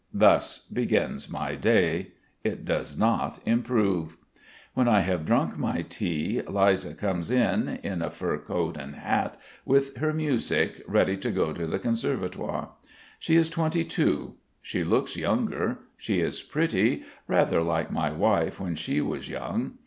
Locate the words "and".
8.77-8.95